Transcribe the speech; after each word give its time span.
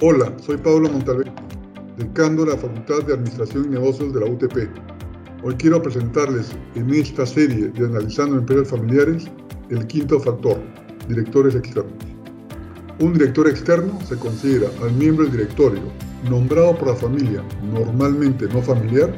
Hola, 0.00 0.32
soy 0.40 0.56
Pablo 0.58 0.88
Montalbán, 0.88 1.34
decano 1.96 2.44
de 2.44 2.52
la 2.52 2.56
Facultad 2.56 3.02
de 3.04 3.14
Administración 3.14 3.64
y 3.64 3.68
Negocios 3.70 4.14
de 4.14 4.20
la 4.20 4.26
UTP. 4.26 4.68
Hoy 5.42 5.56
quiero 5.56 5.82
presentarles 5.82 6.52
en 6.76 6.94
esta 6.94 7.26
serie 7.26 7.66
de 7.70 7.84
Analizando 7.84 8.36
Empresas 8.36 8.68
Familiares 8.68 9.24
el 9.70 9.84
quinto 9.88 10.20
factor, 10.20 10.56
directores 11.08 11.56
externos. 11.56 11.92
Un 13.00 13.14
director 13.14 13.48
externo 13.48 13.98
se 14.06 14.14
considera 14.14 14.68
al 14.84 14.92
miembro 14.92 15.24
del 15.24 15.32
directorio 15.32 15.82
nombrado 16.30 16.78
por 16.78 16.90
la 16.90 16.94
familia, 16.94 17.42
normalmente 17.72 18.46
no 18.54 18.62
familiar, 18.62 19.12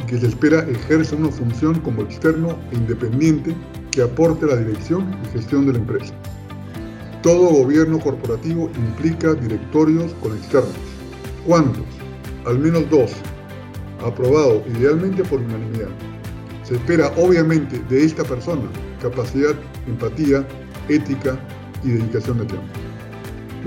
y 0.00 0.06
que 0.06 0.18
se 0.20 0.28
espera 0.28 0.60
ejerza 0.70 1.16
una 1.16 1.32
función 1.32 1.80
como 1.80 2.02
externo 2.02 2.56
e 2.70 2.76
independiente 2.76 3.56
que 3.90 4.02
aporte 4.02 4.46
la 4.46 4.54
dirección 4.54 5.04
y 5.24 5.36
gestión 5.36 5.66
de 5.66 5.72
la 5.72 5.78
empresa. 5.80 6.14
Todo 7.22 7.50
gobierno 7.50 8.00
corporativo 8.00 8.68
implica 8.74 9.34
directorios 9.34 10.12
con 10.14 10.36
externos. 10.36 10.74
¿Cuántos? 11.46 11.84
Al 12.44 12.58
menos 12.58 12.90
dos. 12.90 13.12
Aprobado 14.04 14.64
idealmente 14.76 15.22
por 15.22 15.38
unanimidad. 15.38 15.90
Se 16.64 16.74
espera 16.74 17.12
obviamente 17.16 17.78
de 17.88 18.04
esta 18.04 18.24
persona 18.24 18.64
capacidad, 19.00 19.54
empatía, 19.86 20.44
ética 20.88 21.38
y 21.84 21.90
dedicación 21.90 22.38
de 22.38 22.46
tiempo. 22.46 22.66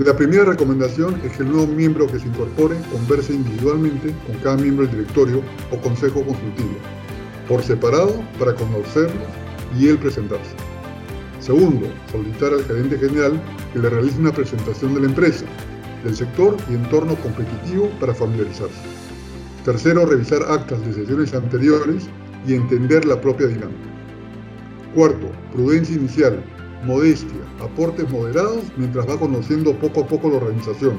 La 0.00 0.14
primera 0.14 0.44
recomendación 0.44 1.18
es 1.24 1.32
que 1.32 1.42
el 1.42 1.52
nuevo 1.52 1.66
miembro 1.66 2.06
que 2.06 2.18
se 2.18 2.26
incorpore 2.26 2.76
converse 2.92 3.32
individualmente 3.32 4.14
con 4.26 4.36
cada 4.42 4.58
miembro 4.58 4.86
del 4.86 4.96
directorio 4.96 5.40
o 5.70 5.78
consejo 5.78 6.22
consultivo, 6.22 6.76
por 7.48 7.62
separado 7.62 8.22
para 8.38 8.54
conocerlos 8.54 9.28
y 9.78 9.88
él 9.88 9.96
presentarse. 9.96 10.75
Segundo, 11.46 11.86
solicitar 12.10 12.52
al 12.52 12.64
gerente 12.64 12.98
general 12.98 13.40
que 13.72 13.78
le 13.78 13.88
realice 13.88 14.18
una 14.18 14.32
presentación 14.32 14.94
de 14.94 15.02
la 15.02 15.06
empresa, 15.06 15.44
del 16.02 16.16
sector 16.16 16.56
y 16.68 16.74
entorno 16.74 17.14
competitivo 17.14 17.88
para 18.00 18.12
familiarizarse. 18.12 18.82
Tercero, 19.64 20.06
revisar 20.06 20.42
actas 20.42 20.84
de 20.84 20.92
sesiones 20.92 21.32
anteriores 21.34 22.08
y 22.48 22.54
entender 22.54 23.04
la 23.04 23.20
propia 23.20 23.46
dinámica. 23.46 23.78
Cuarto, 24.92 25.30
prudencia 25.52 25.94
inicial, 25.94 26.42
modestia, 26.84 27.38
aportes 27.62 28.10
moderados 28.10 28.64
mientras 28.76 29.08
va 29.08 29.16
conociendo 29.16 29.72
poco 29.78 30.00
a 30.00 30.06
poco 30.08 30.28
la 30.30 30.38
organización, 30.38 30.98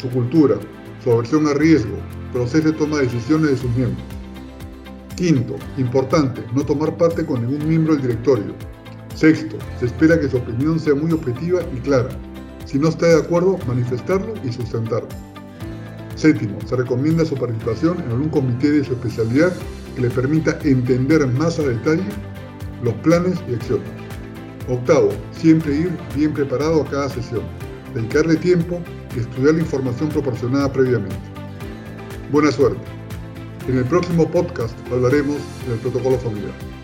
su 0.00 0.08
cultura, 0.10 0.54
su 1.02 1.10
aversión 1.10 1.48
a 1.48 1.54
riesgo, 1.54 1.96
proceso 2.32 2.70
de 2.70 2.78
toma 2.78 2.98
de 2.98 3.06
decisiones 3.06 3.50
de 3.50 3.56
sus 3.56 3.70
miembros. 3.74 4.06
Quinto, 5.16 5.56
importante, 5.76 6.44
no 6.54 6.62
tomar 6.62 6.96
parte 6.96 7.26
con 7.26 7.44
ningún 7.44 7.68
miembro 7.68 7.94
del 7.94 8.02
directorio, 8.02 8.54
Sexto, 9.18 9.56
se 9.80 9.86
espera 9.86 10.20
que 10.20 10.28
su 10.28 10.36
opinión 10.36 10.78
sea 10.78 10.94
muy 10.94 11.10
objetiva 11.10 11.60
y 11.74 11.80
clara. 11.80 12.08
Si 12.66 12.78
no 12.78 12.86
está 12.86 13.06
de 13.06 13.16
acuerdo, 13.16 13.58
manifestarlo 13.66 14.32
y 14.44 14.52
sustentarlo. 14.52 15.08
Séptimo, 16.14 16.56
se 16.64 16.76
recomienda 16.76 17.24
su 17.24 17.34
participación 17.34 17.98
en 18.00 18.12
algún 18.12 18.28
comité 18.28 18.70
de 18.70 18.84
su 18.84 18.92
especialidad 18.92 19.52
que 19.96 20.02
le 20.02 20.10
permita 20.10 20.56
entender 20.62 21.26
más 21.26 21.58
a 21.58 21.64
detalle 21.64 22.04
los 22.84 22.94
planes 22.94 23.40
y 23.50 23.54
acciones. 23.54 23.88
Octavo, 24.68 25.08
siempre 25.32 25.74
ir 25.74 25.90
bien 26.14 26.32
preparado 26.32 26.82
a 26.82 26.88
cada 26.88 27.08
sesión, 27.08 27.42
dedicarle 27.94 28.36
tiempo 28.36 28.80
y 29.16 29.18
estudiar 29.18 29.54
la 29.56 29.62
información 29.62 30.10
proporcionada 30.10 30.72
previamente. 30.72 31.16
Buena 32.30 32.52
suerte. 32.52 32.78
En 33.66 33.78
el 33.78 33.84
próximo 33.84 34.30
podcast 34.30 34.78
hablaremos 34.92 35.38
del 35.68 35.78
protocolo 35.80 36.18
familiar. 36.18 36.77